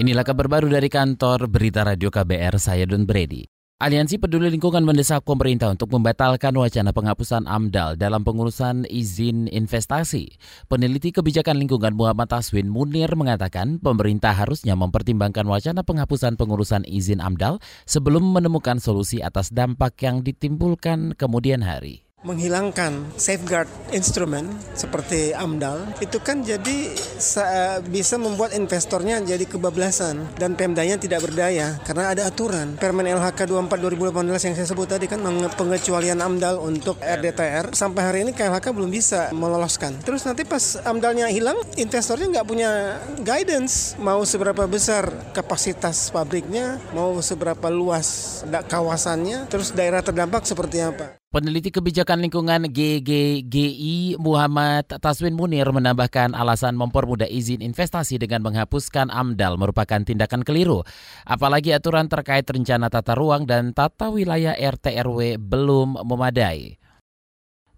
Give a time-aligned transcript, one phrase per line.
[0.00, 3.44] Inilah kabar baru dari kantor Berita Radio KBR, saya Don Brady.
[3.84, 10.40] Aliansi Peduli Lingkungan mendesak pemerintah untuk membatalkan wacana penghapusan AMDAL dalam pengurusan izin investasi.
[10.72, 17.60] Peneliti kebijakan lingkungan Muhammad Taswin Munir mengatakan pemerintah harusnya mempertimbangkan wacana penghapusan pengurusan izin AMDAL
[17.84, 24.44] sebelum menemukan solusi atas dampak yang ditimbulkan kemudian hari menghilangkan safeguard instrumen
[24.76, 26.92] seperti AMDAL itu kan jadi
[27.88, 32.76] bisa membuat investornya jadi kebablasan dan Pemdanya tidak berdaya karena ada aturan.
[32.76, 35.24] Permen LHK 24 2018 yang saya sebut tadi kan
[35.56, 39.96] pengecualian AMDAL untuk RDTR sampai hari ini KLHK belum bisa meloloskan.
[40.04, 43.96] Terus nanti pas AMDALnya hilang investornya nggak punya guidance.
[43.96, 51.70] Mau seberapa besar kapasitas pabriknya mau seberapa luas kawasannya terus daerah terdampak seperti apa Peneliti
[51.70, 60.02] Kebijakan Lingkungan GGGI Muhammad Taswin Munir menambahkan alasan mempermudah izin investasi dengan menghapuskan AMDAL merupakan
[60.02, 60.82] tindakan keliru.
[61.22, 64.90] Apalagi aturan terkait rencana tata ruang dan tata wilayah RT
[65.38, 66.79] belum memadai.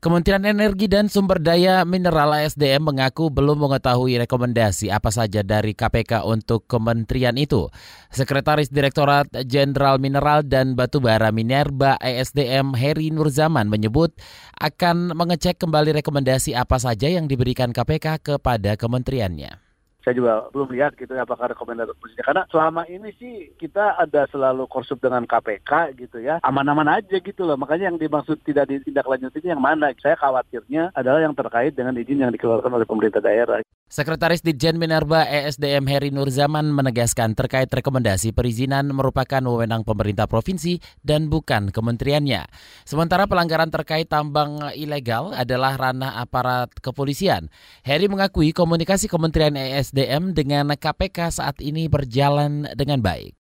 [0.02, 6.26] Kementerian Energi dan Sumber Daya Mineral ASDM mengaku belum mengetahui rekomendasi apa saja dari KPK
[6.26, 7.70] untuk kementerian itu.
[8.10, 14.10] Sekretaris Direktorat Jenderal Mineral dan Batubara Minerba ASDM Heri Nurzaman menyebut
[14.58, 19.61] akan mengecek kembali rekomendasi apa saja yang diberikan KPK kepada kementeriannya
[20.02, 24.26] saya juga belum lihat gitu ya apakah rekomendasi polisinya karena selama ini sih kita ada
[24.28, 26.42] selalu korsup dengan KPK gitu ya.
[26.42, 27.54] Aman-aman aja gitu loh.
[27.54, 29.94] Makanya yang dimaksud tidak ditindaklanjuti yang mana?
[30.02, 33.62] Saya khawatirnya adalah yang terkait dengan izin yang dikeluarkan oleh pemerintah daerah
[33.92, 41.28] Sekretaris Ditjen Minerba ESDM Heri Nurzaman menegaskan terkait rekomendasi perizinan merupakan wewenang pemerintah provinsi dan
[41.28, 42.48] bukan kementeriannya.
[42.88, 47.52] Sementara pelanggaran terkait tambang ilegal adalah ranah aparat kepolisian.
[47.84, 53.41] Heri mengakui komunikasi Kementerian ESDM dengan KPK saat ini berjalan dengan baik.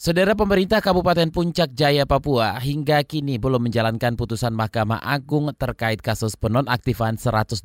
[0.00, 6.40] Saudara pemerintah Kabupaten Puncak Jaya, Papua hingga kini belum menjalankan putusan Mahkamah Agung terkait kasus
[6.40, 7.60] penonaktifan 125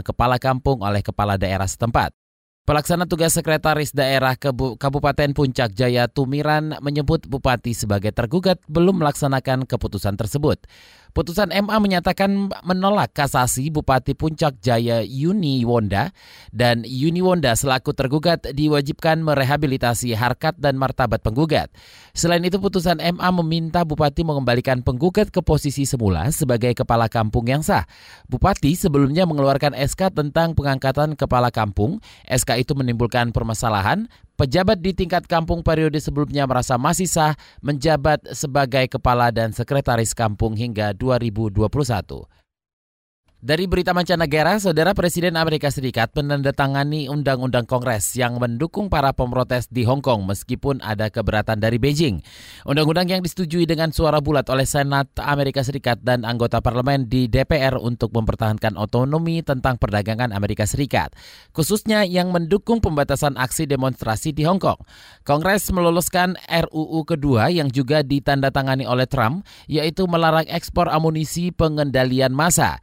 [0.00, 2.16] kepala kampung oleh kepala daerah setempat.
[2.64, 4.32] Pelaksana tugas Sekretaris Daerah
[4.80, 10.64] Kabupaten Puncak Jaya Tumiran menyebut Bupati sebagai tergugat belum melaksanakan keputusan tersebut.
[11.14, 16.10] Putusan MA menyatakan menolak kasasi Bupati Puncak Jaya Yuni Wonda
[16.50, 21.70] dan Yuni Wonda selaku tergugat diwajibkan merehabilitasi harkat dan martabat penggugat.
[22.18, 27.62] Selain itu putusan MA meminta Bupati mengembalikan penggugat ke posisi semula sebagai kepala kampung yang
[27.62, 27.86] sah.
[28.26, 32.02] Bupati sebelumnya mengeluarkan SK tentang pengangkatan kepala kampung.
[32.26, 38.82] SK itu menimbulkan permasalahan Pejabat di tingkat kampung periode sebelumnya merasa masih sah menjabat sebagai
[38.90, 42.26] kepala dan sekretaris kampung hingga 2021.
[43.44, 49.84] Dari berita mancanegara, Saudara Presiden Amerika Serikat menandatangani undang-undang Kongres yang mendukung para pemrotes di
[49.84, 52.24] Hong Kong meskipun ada keberatan dari Beijing.
[52.64, 57.76] Undang-undang yang disetujui dengan suara bulat oleh Senat Amerika Serikat dan anggota parlemen di DPR
[57.76, 61.12] untuk mempertahankan otonomi tentang perdagangan Amerika Serikat,
[61.52, 64.80] khususnya yang mendukung pembatasan aksi demonstrasi di Hong Kong.
[65.20, 72.80] Kongres meloloskan RUU kedua yang juga ditandatangani oleh Trump, yaitu melarang ekspor amunisi pengendalian massa.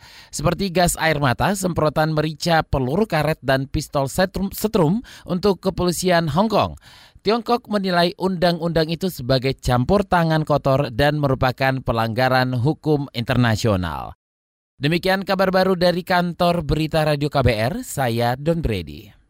[0.51, 6.51] Seperti gas air mata, semprotan merica, peluru karet, dan pistol setrum, setrum untuk kepolisian Hong
[6.51, 6.75] Kong.
[7.23, 14.11] Tiongkok menilai undang-undang itu sebagai campur tangan kotor dan merupakan pelanggaran hukum internasional.
[14.75, 19.20] Demikian kabar baru dari kantor Berita Radio KBR, saya Don Brady.